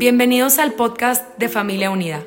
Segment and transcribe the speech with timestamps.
[0.00, 2.22] Bienvenidos al podcast de Familia Unida,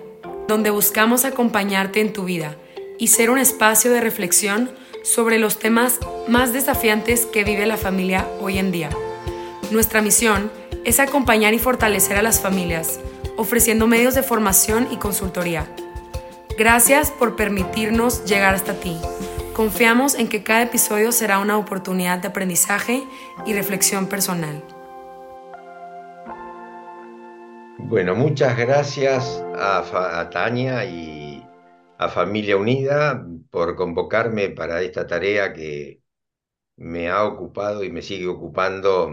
[0.48, 2.56] donde buscamos acompañarte en tu vida
[3.00, 4.70] y ser un espacio de reflexión
[5.04, 5.98] sobre los temas
[6.28, 8.92] más desafiantes que vive la familia hoy en día.
[9.72, 10.52] Nuestra misión
[10.86, 13.00] es acompañar y fortalecer a las familias,
[13.38, 15.66] ofreciendo medios de formación y consultoría.
[16.56, 18.96] Gracias por permitirnos llegar hasta ti.
[19.56, 23.04] Confiamos en que cada episodio será una oportunidad de aprendizaje
[23.48, 24.64] y reflexión personal.
[27.88, 31.44] Bueno, muchas gracias a, Tania y
[31.98, 36.02] a Familia Unida por convocarme para esta tarea que
[36.78, 39.12] me ha ocupado y me sigue ocupando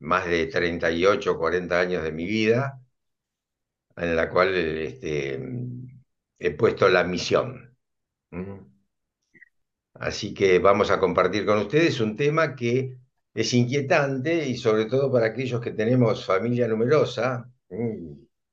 [0.00, 2.80] más de 38 o 40 años de mi vida,
[3.96, 5.40] en la cual este,
[6.38, 7.76] he puesto la misión.
[9.94, 12.98] Así que vamos a compartir con ustedes un tema que
[13.34, 17.48] es inquietante y sobre todo para aquellos que tenemos familia numerosa.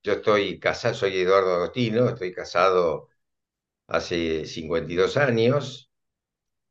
[0.04, 3.10] Yo estoy casado, soy Eduardo Agostino, estoy casado
[3.88, 5.92] hace 52 años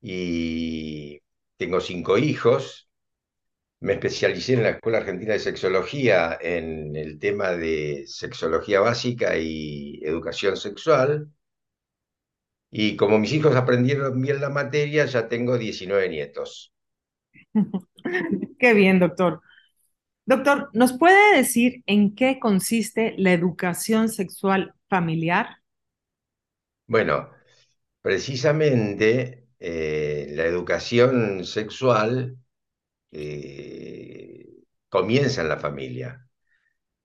[0.03, 1.21] y
[1.59, 2.91] tengo cinco hijos.
[3.81, 10.01] Me especialicé en la Escuela Argentina de Sexología en el tema de sexología básica y
[10.05, 11.31] educación sexual.
[12.71, 16.73] Y como mis hijos aprendieron bien la materia, ya tengo 19 nietos.
[18.59, 19.41] Qué bien, doctor.
[20.29, 25.47] Doctor, ¿nos puede decir en qué consiste la educación sexual familiar?
[26.87, 27.31] Bueno,
[28.03, 32.37] precisamente eh, la educación sexual
[33.11, 36.29] eh, comienza en la familia.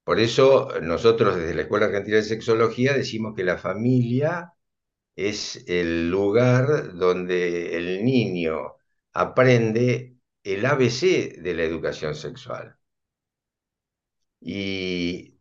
[0.03, 4.51] Por eso nosotros desde la Escuela Argentina de Sexología decimos que la familia
[5.15, 8.75] es el lugar donde el niño
[9.13, 12.77] aprende el ABC de la educación sexual.
[14.45, 15.39] Y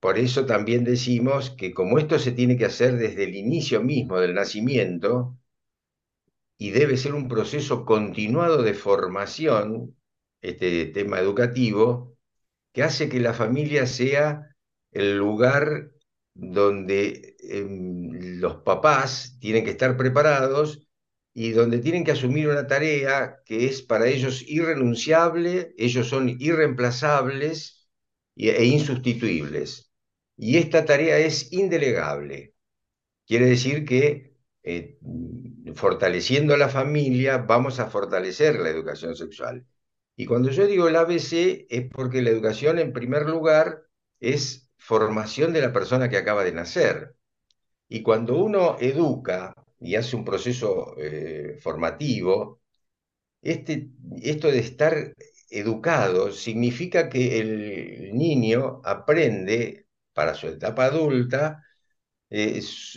[0.00, 4.20] por eso también decimos que como esto se tiene que hacer desde el inicio mismo
[4.20, 5.38] del nacimiento,
[6.58, 9.96] y debe ser un proceso continuado de formación,
[10.42, 12.16] este tema educativo,
[12.72, 14.54] que hace que la familia sea
[14.92, 15.90] el lugar
[16.34, 20.86] donde em, los papás tienen que estar preparados
[21.32, 27.83] y donde tienen que asumir una tarea que es para ellos irrenunciable, ellos son irreemplazables
[28.36, 29.90] e insustituibles.
[30.36, 32.54] Y esta tarea es indelegable.
[33.26, 34.98] Quiere decir que eh,
[35.74, 39.66] fortaleciendo la familia vamos a fortalecer la educación sexual.
[40.16, 43.84] Y cuando yo digo el ABC es porque la educación en primer lugar
[44.20, 47.16] es formación de la persona que acaba de nacer.
[47.88, 52.60] Y cuando uno educa y hace un proceso eh, formativo,
[53.42, 53.90] este,
[54.22, 55.14] esto de estar
[55.58, 61.64] educado significa que el niño aprende para su etapa adulta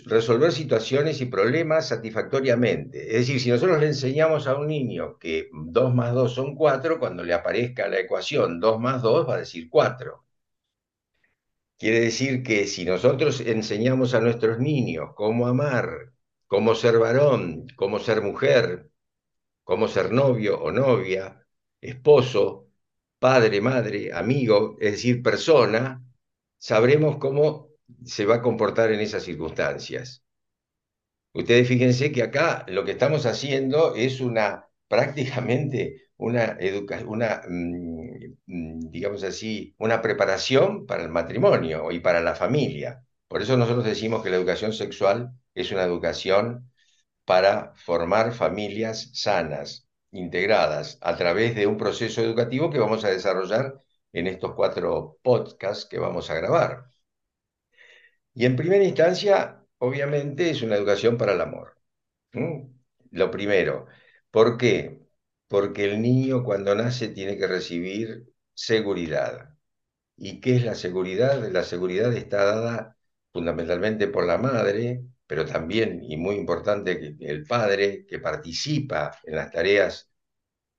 [0.06, 3.08] resolver situaciones y problemas satisfactoriamente.
[3.08, 7.00] Es decir, si nosotros le enseñamos a un niño que 2 más 2 son 4,
[7.00, 10.24] cuando le aparezca la ecuación 2 más 2 va a decir 4.
[11.78, 16.12] Quiere decir que si nosotros enseñamos a nuestros niños cómo amar,
[16.48, 18.90] cómo ser varón, cómo ser mujer,
[19.64, 21.47] cómo ser novio o novia,
[21.90, 22.68] esposo,
[23.20, 26.04] padre, madre, amigo, es decir, persona,
[26.58, 27.70] sabremos cómo
[28.06, 30.24] se va a comportar en esas circunstancias.
[31.34, 36.58] Ustedes fíjense que acá lo que estamos haciendo es una prácticamente una
[37.06, 43.04] una, mm, mm, digamos así, una preparación para el matrimonio y para la familia.
[43.28, 46.72] Por eso nosotros decimos que la educación sexual es una educación
[47.26, 53.82] para formar familias sanas, integradas, a través de un proceso educativo que vamos a desarrollar
[54.14, 56.92] en estos cuatro podcasts que vamos a grabar.
[58.34, 61.78] Y en primera instancia, obviamente, es una educación para el amor.
[63.12, 63.88] Lo primero.
[64.32, 65.02] ¿Por qué?
[65.48, 69.56] Porque el niño cuando nace tiene que recibir seguridad.
[70.18, 71.48] ¿Y qué es la seguridad?
[71.52, 72.98] La seguridad está dada
[73.34, 79.52] fundamentalmente por la madre, pero también, y muy importante, el padre que participa en las
[79.52, 80.10] tareas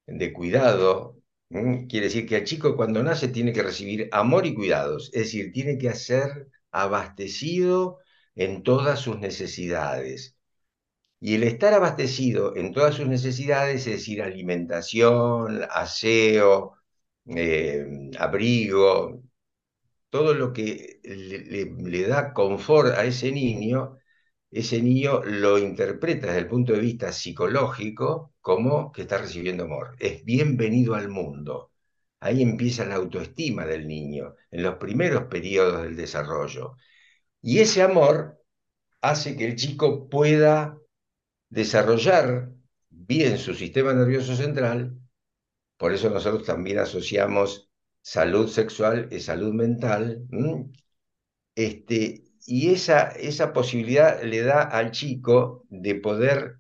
[0.07, 1.19] de cuidado.
[1.51, 5.53] Quiere decir que el chico cuando nace tiene que recibir amor y cuidados, es decir,
[5.53, 7.99] tiene que hacer abastecido
[8.35, 10.37] en todas sus necesidades.
[11.21, 16.77] Y el estar abastecido en todas sus necesidades, es decir, alimentación, aseo,
[17.27, 17.87] eh,
[18.19, 19.23] abrigo,
[20.11, 23.99] todo lo que le, da confort a ese niño,
[24.51, 29.97] ese niño lo interpreta desde el punto de vista psicológico como que está recibiendo amor.
[29.99, 31.73] Es bienvenido al mundo.
[32.21, 36.77] Ahí empieza la autoestima del niño, en los primeros periodos del desarrollo.
[37.43, 38.43] Y ese amor
[39.01, 40.79] hace que el chico pueda
[41.51, 42.51] desarrollar
[42.91, 44.99] bien su sistema nervioso central.
[45.77, 47.71] Por eso nosotros también asociamos
[48.03, 50.27] salud sexual y salud mental.
[51.55, 56.59] Este, y esa, esa posibilidad le da al chico de poder,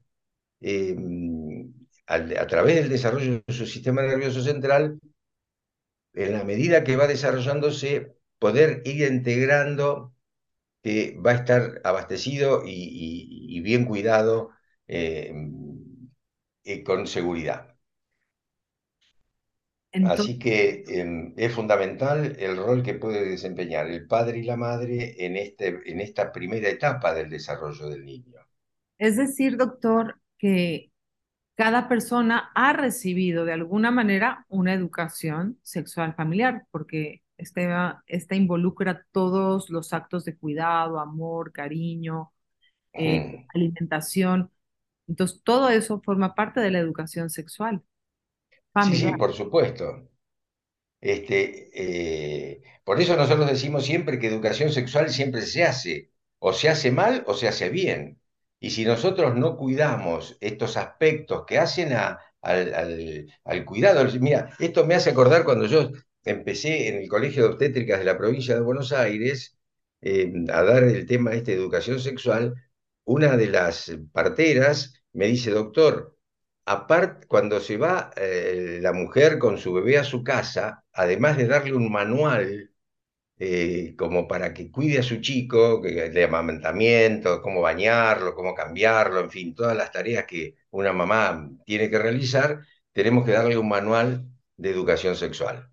[0.60, 1.72] em,
[2.06, 5.00] a través del desarrollo de su sistema nervioso central,
[6.14, 10.14] en la medida que va desarrollándose, poder ir integrando
[10.82, 14.50] que va a estar abastecido y, bien cuidado
[14.88, 15.32] eh,
[16.64, 17.77] eh, con seguridad.
[19.92, 25.14] Así que em, es fundamental el rol que puede desempeñar el padre y la madre
[25.24, 28.38] en, este, en esta primera etapa del desarrollo del niño.
[28.98, 30.90] Es decir, doctor, que
[31.56, 39.06] cada persona ha recibido de alguna manera una educación sexual familiar, porque esta, esta involucra
[39.12, 42.32] todos los actos de cuidado, amor, cariño,
[42.92, 44.50] eh, alimentación.
[45.06, 47.82] Entonces, todo eso forma parte de la educación sexual.
[48.84, 50.08] Sí, sí, por supuesto.
[51.00, 56.68] Este, eh, por eso nosotros decimos siempre que educación sexual siempre se hace, o se
[56.68, 58.20] hace mal o se hace bien.
[58.60, 64.84] Y si nosotros no cuidamos estos aspectos que hacen a, al, al, cuidado, mira, esto
[64.86, 65.90] me hace acordar cuando yo
[66.24, 69.58] empecé en el Colegio de Obstétricas de la provincia de Buenos Aires
[70.00, 72.54] eh, a dar el tema este de educación sexual,
[73.04, 76.17] una de las parteras me dice, doctor,
[76.72, 81.46] aparte, cuando se va eh, la mujer con su bebé a su casa, además de
[81.46, 82.70] darle un manual
[83.38, 89.30] eh, como para que cuide a su chico, de amamantamiento, cómo bañarlo, cómo cambiarlo, en
[89.30, 92.60] fin, todas las tareas que una mamá tiene que realizar,
[92.92, 95.70] tenemos que darle un manual de educación sexual.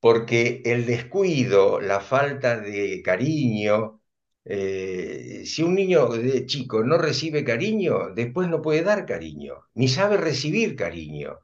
[0.00, 4.02] Porque el descuido, la falta de cariño,
[4.44, 6.10] eh, si un niño
[6.46, 11.40] chico no recibe cariño, después no puede dar cariño, ni sabe recibir cariño.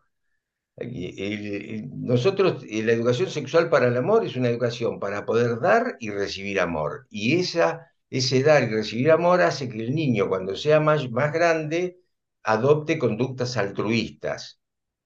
[1.97, 6.11] nosotros, eh, la educación sexual para el amor es una educación para poder dar y
[6.11, 7.07] recibir amor.
[7.11, 12.01] Y esa, ese dar y recibir amor hace que el niño, cuando sea más grande,
[12.43, 14.61] adopte conductas altruistas,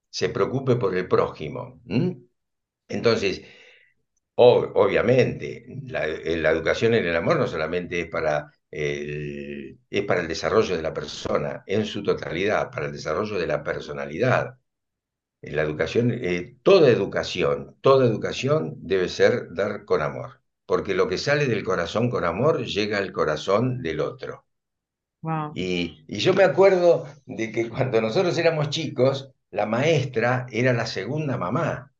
[0.09, 1.81] se preocupe por el prójimo.
[2.87, 3.41] Entonces,
[4.35, 10.75] obviamente, la, educación en el amor no solamente es para, el, es para el desarrollo
[10.75, 14.57] de la persona en su totalidad, para el desarrollo de la personalidad.
[15.41, 21.17] La educación, eh, toda educación, toda educación debe ser dar con amor, porque lo que
[21.17, 24.45] sale del corazón con amor llega al corazón del otro.
[25.55, 30.85] Y, y, yo me acuerdo de que cuando nosotros éramos chicos, la maestra era la
[30.85, 31.94] segunda mamá.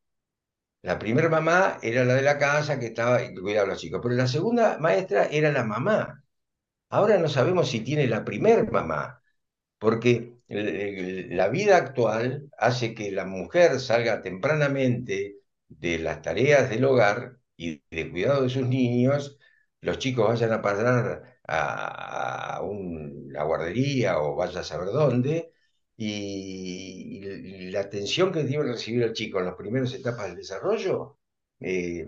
[0.86, 4.00] La primera mamá era la de la casa que estaba y cuidaba a los chicos,
[4.02, 6.24] pero la segunda maestra era la mamá.
[6.90, 9.22] Ahora no sabemos si tiene la primer mamá,
[9.78, 15.38] porque la vida actual hace que la mujer salga tempranamente
[15.68, 19.38] de las tareas del hogar y de cuidado de sus niños,
[19.80, 25.52] los chicos vayan a pasar a, una guardería o vaya a saber dónde,
[25.96, 27.20] y,
[27.70, 31.18] la atención que debe recibir el chico en las primeras etapas del desarrollo
[31.60, 32.06] eh,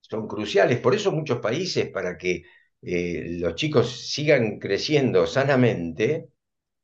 [0.00, 0.80] son cruciales.
[0.80, 2.44] Por eso muchos países, para que
[2.82, 6.30] eh, los chicos sigan creciendo sanamente,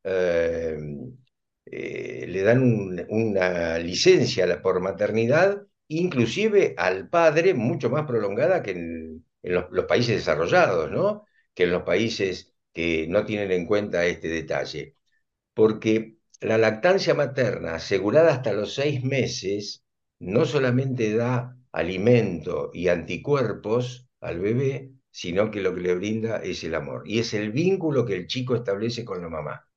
[0.05, 0.79] eh,
[2.27, 9.67] le dan una licencia por maternidad, inclusive al padre, mucho más prolongada que en, los,
[9.71, 11.27] los, países desarrollados, ¿no?
[11.55, 14.97] que en los países que no tienen en cuenta este detalle.
[15.55, 19.85] Porque la lactancia materna asegurada hasta los seis meses
[20.19, 26.65] no solamente da alimento y anticuerpos al bebé, sino que lo que le brinda es
[26.65, 27.03] el amor.
[27.07, 29.69] Y es el vínculo que el chico establece con la mamá.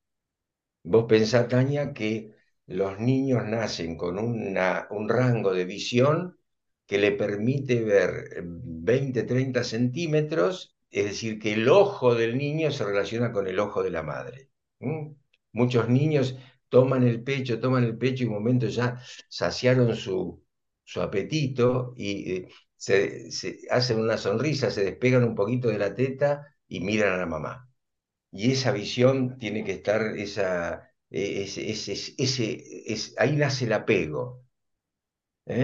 [0.83, 2.35] Vos pensás, Tania, que
[2.67, 6.37] los niños nacen con un rango de visión
[6.85, 12.85] que le permite ver 20, 30 centímetros, es decir, que el ojo del niño se
[12.85, 14.49] relaciona con el ojo de la madre.
[15.51, 16.37] Muchos niños
[16.73, 18.99] toman el pecho, toman el pecho y un momento ya
[19.29, 20.43] saciaron su,
[20.83, 26.47] su apetito y eh, se, hacen una sonrisa, se despegan un poquito de la teta
[26.67, 27.69] y miran a la mamá.
[28.31, 34.43] Y esa visión tiene que estar, esa, e, ese, ese, ahí nace el apego.
[35.45, 35.63] ¿eh?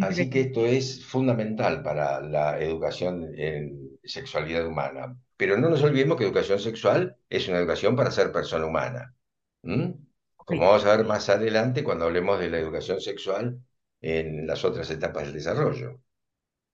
[0.00, 5.18] Así que esto es fundamental para la educación en sexualidad humana.
[5.36, 9.14] Pero no nos olvidemos que educación sexual es una educación para ser persona humana.
[9.62, 13.60] Como vamos a ver más adelante cuando hablemos de la educación sexual
[14.00, 16.00] en las otras etapas del desarrollo.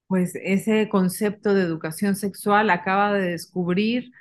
[0.07, 4.11] Pues ese concepto de educación sexual acaba de descubrir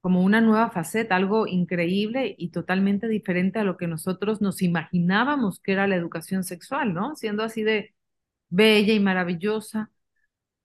[0.00, 5.60] como una nueva faceta, algo increíble y totalmente diferente a lo que nosotros nos imaginábamos
[5.60, 7.16] que era la educación sexual, ¿no?
[7.16, 7.94] Siendo así de
[8.50, 9.90] bella y maravillosa.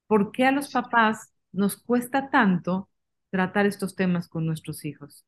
[0.07, 2.89] ¿Por qué a los papás nos cuesta tanto
[3.31, 5.25] tratar estos temas con nuestros hijos?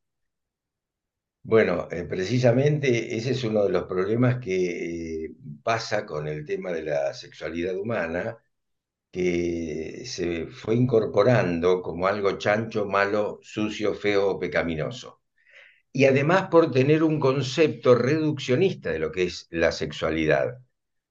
[1.48, 5.32] Bueno, eh, precisamente ese es uno de los problemas que eh,
[5.64, 8.38] pasa con el tema de la sexualidad humana,
[9.12, 15.22] que se fue incorporando como algo chancho, malo, sucio, feo o pecaminoso.
[15.94, 20.60] Y además por tener un concepto reduccionista de lo que es la sexualidad.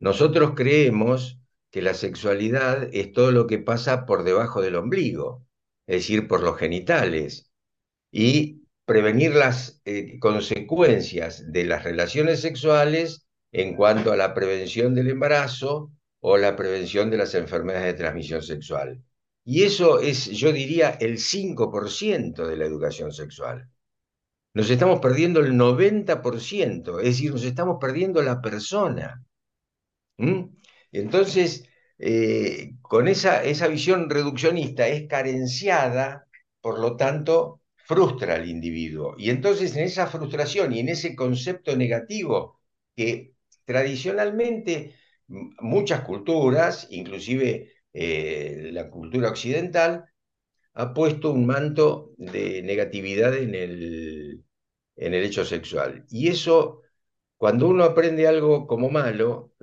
[0.01, 1.41] Nosotros creemos
[1.71, 5.47] que la sexualidad es todo lo que pasa por debajo del ombligo,
[5.87, 7.51] es decir, por los genitales.
[8.13, 15.11] Y prevenir las eh, consecuencias de las relaciones sexuales en cuanto a la prevención del
[15.11, 19.03] embarazo o la prevención de las enfermedades de transmisión sexual.
[19.45, 23.69] Y eso es, yo diría, el 5% de la educación sexual.
[24.55, 29.23] Nos estamos perdiendo el 90%, es decir, nos estamos perdiendo la persona.
[30.17, 30.45] ¿Mm?
[30.93, 31.65] Entonces,
[31.99, 36.27] eh, con esa, esa visión reduccionista es carenciada,
[36.61, 39.15] por lo tanto, frustra al individuo.
[39.19, 42.61] Y entonces en esa frustración y en ese concepto negativo
[42.97, 44.95] que tradicionalmente
[45.29, 50.05] muchas culturas, inclusive eh, la cultura occidental,
[50.75, 54.45] ha puesto un manto de negatividad en el,
[54.97, 56.05] en el hecho sexual.
[56.11, 56.83] Y eso,
[57.37, 59.55] cuando uno aprende algo como malo,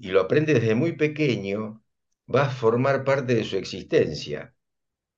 [0.00, 1.82] y lo aprende desde muy pequeño,
[2.34, 4.54] va a formar parte de su existencia.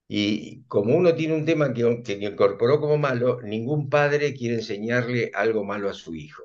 [0.08, 1.82] Y como uno tiene un tema que,
[2.20, 6.44] incorporó como malo, ningún padre quiere enseñarle algo malo a su hijo.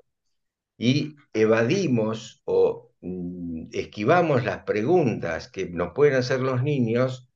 [0.77, 7.29] Y evadimos o mm, esquivamos las preguntas que nos pueden hacer los niños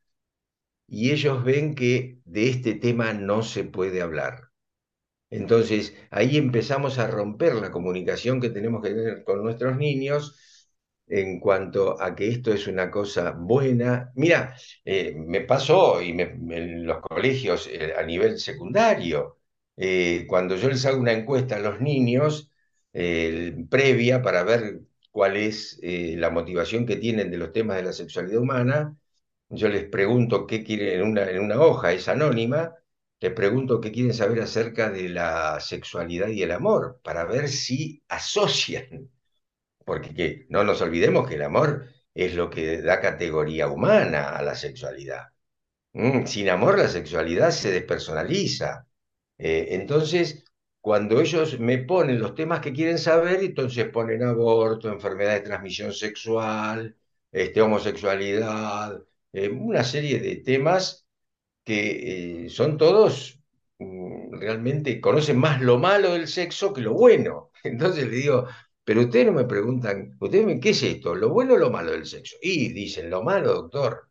[0.88, 4.50] y ellos ven que de este tema no se puede hablar.
[5.30, 10.38] Entonces ahí empezamos a romper la comunicación que tenemos que tener con nuestros niños
[11.14, 14.12] en cuanto a que esto es una cosa buena.
[14.16, 19.40] Mira, eh, me pasó y en los colegios eh, a nivel secundario,
[19.78, 22.50] eh, cuando yo les hago una encuesta a los niños
[23.70, 28.40] previa para ver cuál es la motivación que tienen de los temas de la sexualidad
[28.40, 28.96] humana,
[29.50, 32.76] yo les pregunto qué quieren en una, en una hoja, es anónima,
[33.20, 38.04] les pregunto qué quieren saber acerca de la sexualidad y el amor, para ver si
[38.10, 39.10] asocian
[39.86, 44.56] porque no nos olvidemos que el amor es lo que da categoría humana a la
[44.56, 45.28] sexualidad.
[45.94, 48.88] Mm, sin amor la sexualidad se despersonaliza.
[49.38, 50.46] Eh, entonces,
[50.82, 55.94] cuando ellos me ponen los temas que quieren saber, entonces ponen aborto, enfermedad de transmisión
[55.94, 56.96] sexual,
[57.32, 59.02] este, homosexualidad,
[59.34, 61.08] eh, una serie de temas
[61.64, 63.40] que eh, son todos
[63.80, 67.52] mm, realmente conocen más lo malo del sexo que lo bueno.
[67.64, 68.48] Entonces le digo,
[68.84, 71.16] pero ustedes no me preguntan, ustedes me, ¿qué es esto?
[71.16, 72.36] ¿Lo bueno o lo malo del sexo?
[72.42, 74.10] Y dicen, lo malo, doctor.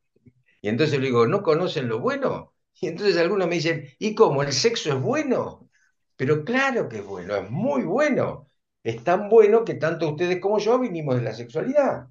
[0.63, 2.55] Y entonces le digo, ¿no conocen lo bueno?
[2.81, 4.43] Y entonces algunos me dicen, ¿y cómo?
[4.43, 5.71] ¿El sexo es bueno?
[6.17, 8.51] Pero claro que es bueno, es muy bueno.
[8.83, 12.09] Es tan bueno que tanto ustedes como yo vinimos de la sexualidad.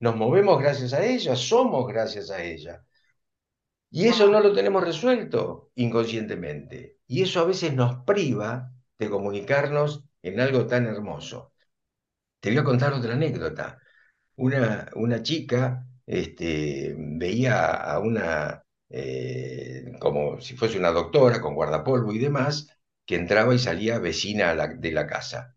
[0.00, 2.84] Nos movemos gracias a ella, somos gracias a ella.
[3.90, 6.98] Y eso no lo tenemos resuelto inconscientemente.
[7.06, 11.53] Y eso a veces nos priva de comunicarnos en algo tan hermoso.
[12.44, 13.78] Te voy a contar otra anécdota.
[14.36, 22.12] Una, una chica este, veía a una, eh, como si fuese una doctora con guardapolvo
[22.12, 22.68] y demás,
[23.06, 25.56] que entraba y salía vecina de la casa.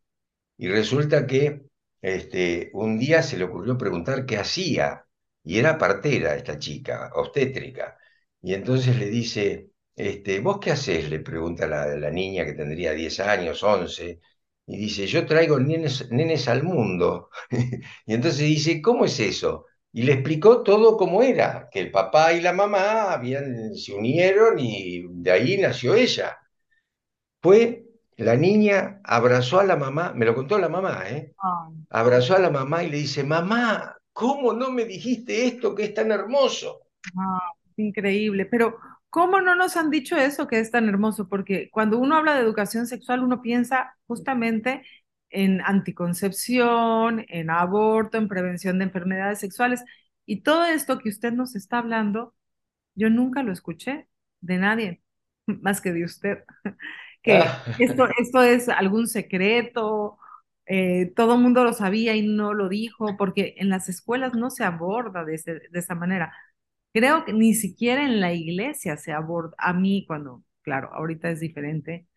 [0.58, 1.63] Y resulta que
[2.01, 5.06] este, un día se le ocurrió preguntar qué hacía,
[5.44, 7.98] y era partera esta chica, obstétrica.
[8.41, 11.10] Y entonces le dice, este, ¿vos qué haces?
[11.10, 14.22] Le pregunta la, la niña que tendría 10 años, 11,
[14.67, 17.29] y dice, yo traigo nenes, nenes al mundo.
[18.05, 19.65] y entonces dice, ¿cómo es eso?
[19.93, 24.59] Y le explicó todo cómo era, que el papá y la mamá habían, se unieron
[24.59, 26.38] y de ahí nació ella.
[27.41, 27.86] Fue,
[28.17, 31.33] la niña abrazó a la mamá, me lo contó la mamá, ¿eh?
[31.89, 35.93] Abrazó a la mamá y le dice, mamá, ¿cómo no me dijiste esto que es
[35.93, 36.81] tan hermoso?
[37.17, 38.77] Ah, increíble, pero
[39.17, 41.27] ¿Cómo no nos han dicho eso que es tan hermoso?
[41.27, 44.83] Porque cuando uno habla de educación sexual, uno piensa justamente
[45.31, 49.83] en anticoncepción, en aborto, en prevención de enfermedades sexuales.
[50.27, 52.36] Y todo esto que usted nos está hablando,
[52.93, 54.07] yo nunca lo escuché
[54.41, 55.01] de nadie,
[55.47, 56.43] más que de usted.
[57.24, 57.63] que ah.
[57.79, 60.19] esto, esto es algún secreto
[60.67, 64.50] eh, todo el mundo lo sabía y no lo dijo, porque en las escuelas no
[64.50, 66.33] se aborda de, ese- de esa manera.
[66.97, 71.39] Creo que ni siquiera en la iglesia se aborda, a mí cuando, claro, ahorita es
[71.39, 72.07] diferente,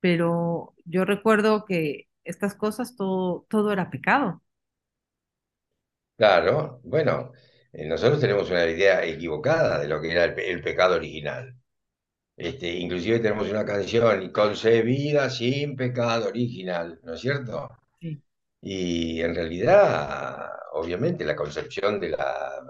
[0.00, 4.42] pero yo recuerdo que estas cosas todo, todo era pecado.
[6.16, 7.32] Claro, bueno,
[7.72, 11.56] eh, nosotros tenemos una idea equivocada de lo que era el, el pecado original.
[12.36, 17.68] Este, inclusive tenemos una canción concebida sin pecado original, ¿no es cierto?
[18.00, 18.22] Sí.
[18.62, 22.62] Y en realidad, obviamente, la concepción de la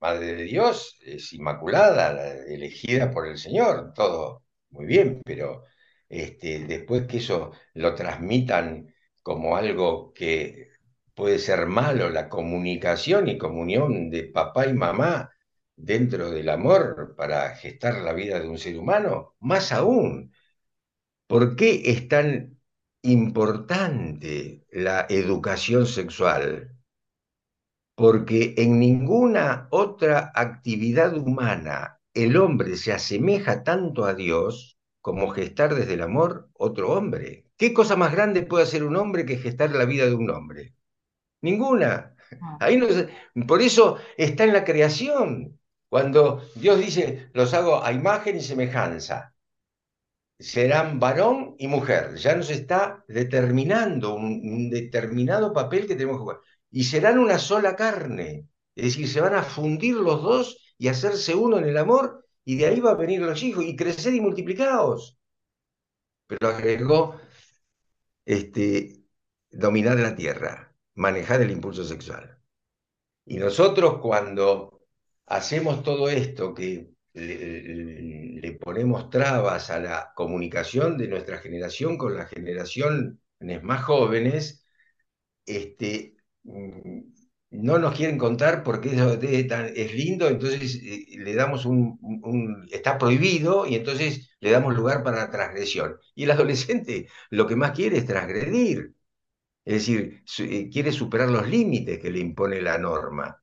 [0.00, 5.64] Madre de Dios es inmaculada, la- elegida por el Señor, todo muy bien, pero
[6.08, 10.68] este, después que eso lo transmitan como algo que
[11.14, 15.30] puede ser malo, la comunicación y comunión de papá y mamá
[15.76, 20.32] dentro del amor para gestar la vida de un ser humano, más aún.
[21.28, 22.58] ¿Por qué es tan
[23.02, 26.77] importante la educación sexual?
[28.00, 35.74] Porque en ninguna otra actividad humana el hombre se asemeja tanto a Dios como gestar
[35.74, 37.46] desde el amor otro hombre.
[37.58, 40.74] ¿Qué cosa más grande puede hacer un hombre que gestar la vida de un hombre?
[41.42, 42.16] Ninguna.
[42.40, 43.08] Ah, Ahí no se-
[43.48, 45.60] por eso está en la creación.
[45.88, 49.34] Cuando Dios dice, los hago a imagen y semejanza
[50.38, 52.14] serán varón y mujer.
[52.16, 56.40] Ya nos está determinando un, un determinado papel que tenemos que jugar.
[56.70, 58.48] Y serán una sola carne.
[58.74, 62.56] Es decir, se van a fundir los dos y hacerse uno en el amor, y
[62.56, 65.18] de ahí va a venir los hijos, y crecer y multiplicados.
[66.26, 67.20] Pero agregó,
[68.24, 69.02] este,
[69.50, 72.38] dominar la tierra, manejar el impulso sexual.
[73.24, 74.82] Y nosotros cuando
[75.26, 82.16] hacemos todo esto, que le, le ponemos trabas a la comunicación de nuestra generación con
[82.16, 83.16] las generaciones
[83.62, 84.66] más jóvenes,
[85.46, 86.17] este,
[87.50, 88.98] no nos quieren contar porque es,
[89.76, 95.18] es lindo, entonces eh, le damos un, está prohibido y entonces le damos lugar para
[95.18, 95.96] la transgresión.
[96.14, 98.94] Y el adolescente lo que más quiere es transgredir,
[99.64, 103.42] es decir, eh, quiere superar los límites que le impone la norma.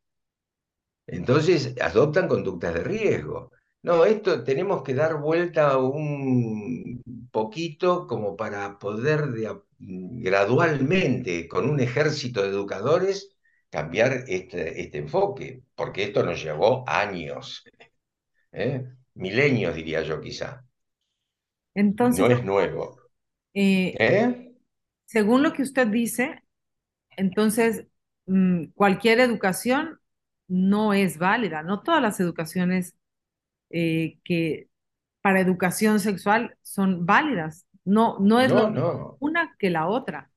[1.08, 3.52] Entonces adoptan conductas de riesgo.
[3.84, 9.48] No, esto tenemos que dar vuelta un poquito como para poder de
[9.88, 13.36] gradualmente, con un ejército de educadores,
[13.70, 17.64] cambiar este, este enfoque, porque esto nos llevó años,
[18.54, 18.86] ¿eh?
[19.16, 20.66] Milenios diría yo quizá.
[21.76, 22.98] Entonces, No es nuevo.
[23.54, 24.56] eh, ¿Eh?
[25.06, 26.44] según lo que usted dice,
[27.18, 27.86] entonces
[28.28, 30.00] mm, cualquier educación
[30.48, 32.96] no es válida, no todas las educaciones
[33.72, 34.70] eh, que
[35.22, 37.66] para educación sexual son válidas.
[37.86, 39.20] No, no es lo No, mismo no.
[39.20, 40.32] una que la otra.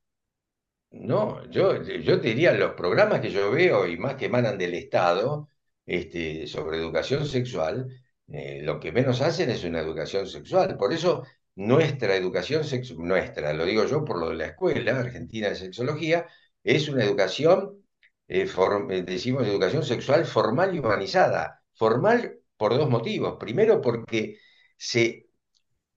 [0.91, 4.73] No, yo, yo te diría, los programas que yo veo y más que emanan del
[4.73, 5.47] Estado
[5.85, 7.87] este, sobre educación sexual,
[8.27, 10.77] eh, lo que menos hacen es una educación sexual.
[10.77, 11.23] Por eso
[11.55, 16.25] nuestra educación sexual, nuestra, lo digo yo por lo de la escuela argentina de sexología,
[16.63, 17.85] es una educación,
[18.27, 21.63] eh, form- eh, decimos educación sexual formal y humanizada.
[21.75, 23.37] Formal por dos motivos.
[23.39, 24.39] Primero porque
[24.77, 25.27] se,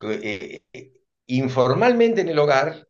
[0.03, 0.63] eh,
[1.27, 2.89] informalmente en el hogar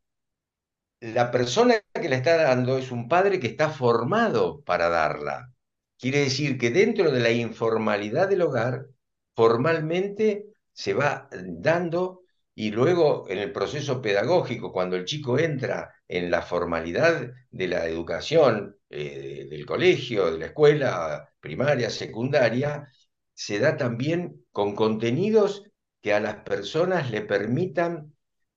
[1.03, 5.53] la persona que la está dando es un padre que está formado para darla.
[5.99, 8.87] Quiere decir que dentro de la informalidad del hogar,
[9.35, 12.23] formalmente se va dando
[12.55, 17.87] y luego en el proceso pedagógico, cuando el chico entra en la formalidad de la
[17.87, 22.89] educación, eh, del colegio, de la escuela primaria, secundaria,
[23.35, 25.65] se da también con contenidos
[26.01, 28.12] que a las personas le permitan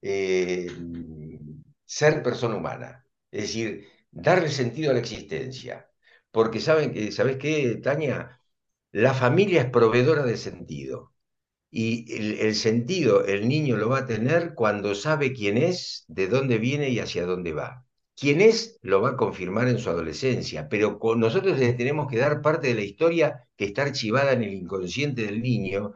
[0.08, 0.68] eh,
[1.86, 5.90] ser persona humana, es decir, darle sentido a la existencia.
[6.32, 8.40] Porque saben que, ¿sabes qué, Tania?
[8.92, 11.14] La familia es proveedora de sentido.
[11.72, 16.58] Y el, sentido el niño lo va a tener cuando sabe quién es, de dónde
[16.60, 17.86] viene y hacia dónde va.
[18.16, 22.42] Quién es lo va a confirmar en su adolescencia, pero con nosotros tenemos que dar
[22.42, 25.94] parte de la historia que está archivada en el inconsciente del niño,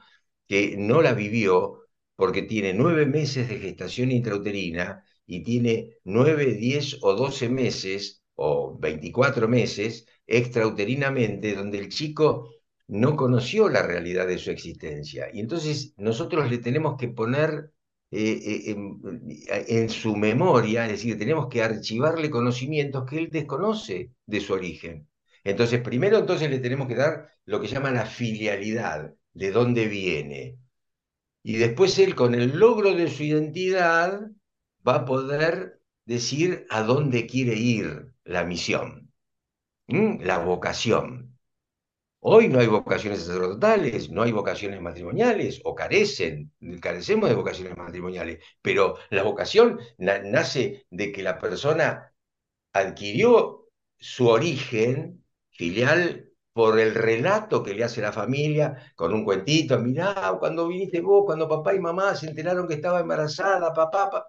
[0.48, 1.80] que no la vivió
[2.20, 8.78] porque tiene nueve meses de gestación intrauterina y tiene nueve, diez o doce meses o
[8.78, 12.50] 24 meses extrauterinamente, donde el chico
[12.88, 15.30] no conoció la realidad de su existencia.
[15.34, 17.72] Y entonces nosotros le tenemos que poner
[18.12, 19.00] eh, eh, en,
[19.48, 25.08] en, su memoria, es decir, tenemos que archivarle conocimientos que él desconoce de su origen.
[25.46, 30.58] Entonces, primero entonces le tenemos que dar lo que llama la filialidad, de dónde viene.
[31.44, 34.22] Y después él, con el logro de su identidad,
[34.88, 39.12] va a poder decir a dónde quiere ir la misión,
[39.88, 41.38] la vocación.
[42.22, 48.44] Hoy no hay vocaciones sacerdotales, no hay vocaciones matrimoniales, o carecen, carecemos de vocaciones matrimoniales,
[48.62, 52.14] pero la vocación nace de que la persona
[52.74, 59.80] adquirió su origen filial por el relato que le hace la familia, con un cuentito,
[59.80, 64.28] mirá, cuando viniste vos, cuando papá y mamá se enteraron que estaba embarazada, papá,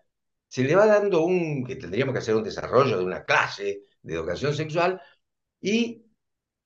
[0.49, 4.15] se le va dando un, que tendríamos que hacer un desarrollo de una clase de
[4.15, 5.01] educación sexual,
[5.61, 6.07] y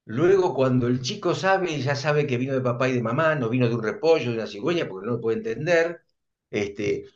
[0.07, 3.49] luego cuando el chico sabe, ya sabe que vino de papá y de mamá, no
[3.51, 6.03] vino de un repollo, de una cigüeña, porque no lo puede entender,
[6.51, 7.07] este,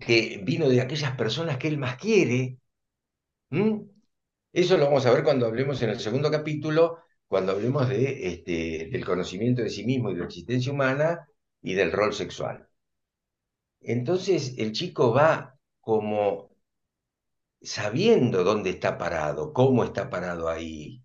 [0.00, 2.58] que vino de aquellas personas que él más quiere.
[4.52, 9.04] Eso lo vamos a ver cuando hablemos en el segundo capítulo cuando hablemos este, del
[9.04, 11.28] conocimiento de sí mismo y de la existencia humana
[11.62, 12.68] y del rol sexual.
[13.80, 16.50] Entonces el chico va como
[17.62, 21.04] sabiendo dónde está parado, cómo está parado ahí,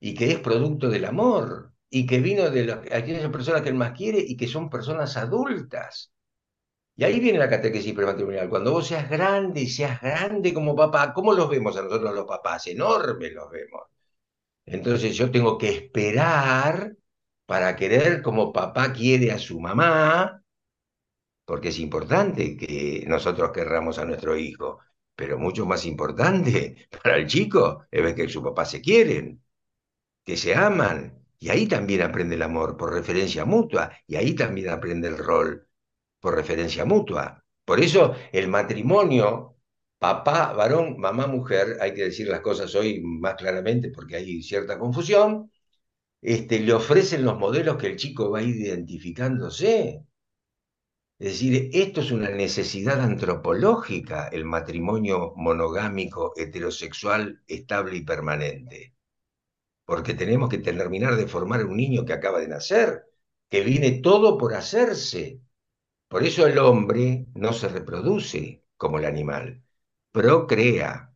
[0.00, 3.92] y que es producto del amor, y que vino de aquellas personas que él más
[3.92, 6.12] quiere y que son personas adultas.
[6.96, 8.48] Y ahí viene la catequesis prematrimonial.
[8.48, 12.66] Cuando vos seas grande seas grande como papá, ¿cómo los vemos a nosotros los papás?
[12.66, 13.91] Enormes los vemos.
[14.66, 16.96] Entonces yo tengo que esperar
[17.46, 20.42] para querer como papá quiere a su mamá,
[21.44, 24.78] porque es importante que nosotros querramos a nuestro hijo,
[25.14, 29.42] pero mucho más importante para el chico es ver que su papá se quieren,
[30.24, 34.70] que se aman, y ahí también aprende el amor por referencia mutua, y ahí también
[34.70, 35.68] aprende el rol
[36.20, 37.44] por referencia mutua.
[37.64, 39.51] Por eso el matrimonio
[40.02, 44.78] papá, varón, mamá, mujer, hay que decir las cosas hoy más claramente porque hay cierta
[44.78, 45.50] confusión,
[46.22, 50.04] este, le ofrecen los modelos que el chico va identificándose.
[51.18, 58.94] Es decir, esto es una necesidad antropológica, el matrimonio monogámico, heterosexual, estable y permanente.
[59.84, 63.04] Porque tenemos que terminar de formar un niño que acaba de nacer,
[63.50, 65.40] que viene todo por hacerse.
[66.08, 69.62] Por eso el hombre no se reproduce como el animal
[70.12, 71.12] procrea.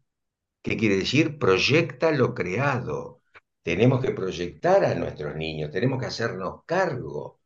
[0.63, 1.39] ¿Qué quiere decir?
[1.39, 3.23] Proyecta lo creado.
[3.63, 7.41] Tenemos que proyectar a nuestros niños, tenemos que hacernos cargo.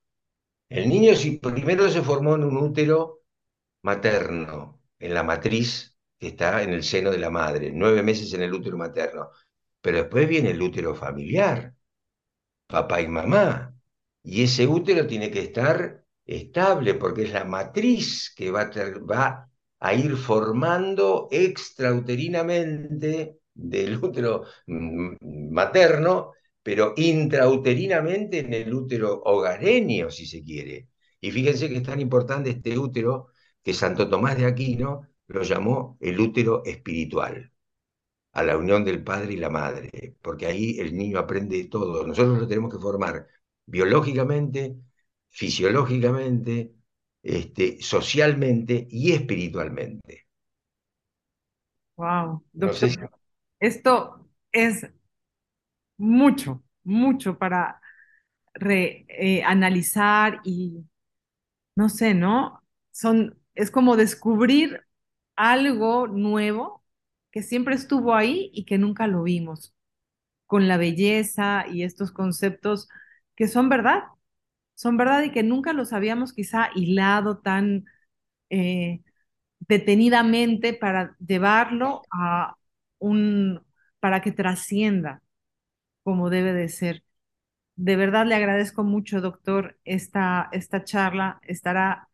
[0.68, 3.22] El niño si primero se formó en un útero
[3.82, 8.42] materno, en la matriz que está en el seno de la madre, nueve meses en
[8.42, 9.30] el útero materno,
[9.80, 11.74] pero después viene el útero familiar,
[12.66, 13.74] papá y mamá,
[14.22, 18.70] y ese útero tiene que estar estable porque es la matriz que va a,
[19.10, 19.49] va
[19.80, 30.42] a ir formando extrauterinamente del útero materno, pero intrauterinamente en el útero hogareño, si se
[30.44, 30.88] quiere.
[31.20, 33.28] Y fíjense que es tan importante este útero
[33.62, 37.52] que Santo Tomás de Aquino lo llamó el útero espiritual,
[38.32, 42.06] a la unión del padre y la madre, porque ahí el niño aprende todo.
[42.06, 43.26] Nosotros lo tenemos que formar
[43.66, 44.76] biológicamente,
[45.30, 46.74] fisiológicamente,
[47.22, 50.26] este, socialmente y espiritualmente.
[51.96, 52.88] Wow, doctor,
[53.60, 54.86] esto es
[55.98, 57.80] mucho, mucho para
[58.60, 60.84] eh, analizar y
[61.76, 62.62] no sé, ¿no?
[62.92, 64.82] Son, es como descubrir
[65.36, 66.84] algo nuevo
[67.30, 69.74] que siempre estuvo ahí y que nunca lo vimos,
[70.46, 72.88] con la belleza y estos conceptos
[73.36, 74.04] que son verdad,
[74.80, 77.84] son verdad y que nunca los habíamos quizá hilado tan
[78.50, 79.02] eh,
[79.60, 82.56] detenidamente para llevarlo a
[82.98, 83.62] un,
[84.00, 85.22] para que trascienda
[86.02, 87.04] como debe de ser.
[87.76, 91.40] De verdad le agradezco mucho, doctor, esta, esta charla.
[91.46, 92.08] Estará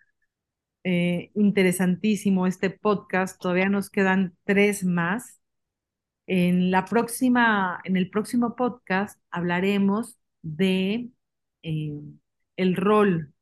[0.84, 3.40] eh, interesantísimo este podcast.
[3.40, 5.40] Todavía nos quedan tres más.
[6.26, 11.10] En la próxima, en el próximo podcast hablaremos de
[11.62, 12.00] eh,
[12.56, 13.34] el rol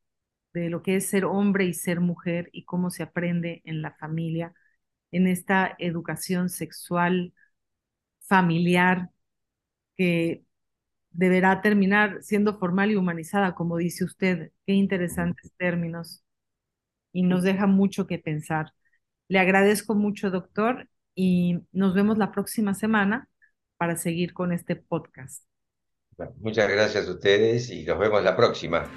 [0.55, 3.93] de lo que es ser hombre y ser mujer y cómo se aprende en la
[3.97, 4.55] familia,
[5.13, 7.35] en esta educación sexual
[8.21, 9.11] familiar
[9.97, 10.45] que
[11.11, 14.53] deberá terminar siendo formal y humanizada, como dice usted.
[14.67, 16.25] Qué interesantes términos
[17.13, 18.73] y nos deja mucho que pensar.
[19.29, 23.29] Le agradezco mucho, doctor, y nos vemos la próxima semana
[23.79, 25.45] para seguir con este podcast.
[26.41, 28.97] Muchas gracias a ustedes y nos vemos la próxima.